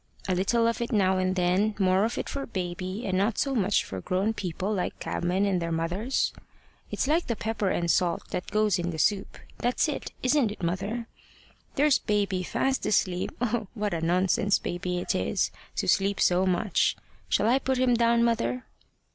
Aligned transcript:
a 0.27 0.33
little 0.33 0.65
of 0.67 0.81
it 0.81 0.91
now 0.91 1.19
and 1.19 1.35
then; 1.35 1.75
more 1.77 2.03
of 2.05 2.17
it 2.17 2.27
for 2.27 2.47
baby, 2.47 3.05
and 3.05 3.15
not 3.15 3.37
so 3.37 3.53
much 3.53 3.83
for 3.83 4.01
grown 4.01 4.33
people 4.33 4.73
like 4.73 4.99
cabmen 4.99 5.45
and 5.45 5.61
their 5.61 5.71
mothers? 5.71 6.33
It's 6.89 7.05
like 7.07 7.27
the 7.27 7.35
pepper 7.35 7.69
and 7.69 7.85
salt 7.91 8.29
that 8.31 8.49
goes 8.49 8.79
in 8.79 8.89
the 8.89 8.97
soup 8.97 9.37
that's 9.59 9.87
it 9.87 10.11
isn't 10.23 10.51
it, 10.53 10.63
mother? 10.63 11.05
There's 11.75 11.99
baby 11.99 12.41
fast 12.41 12.83
asleep! 12.87 13.31
Oh, 13.41 13.67
what 13.75 13.93
a 13.93 14.01
nonsense 14.01 14.57
baby 14.57 14.97
it 14.97 15.13
is 15.13 15.51
to 15.75 15.87
sleep 15.87 16.19
so 16.19 16.47
much! 16.47 16.95
Shall 17.29 17.47
I 17.47 17.59
put 17.59 17.77
him 17.77 17.93
down, 17.93 18.23
mother?" 18.23 18.65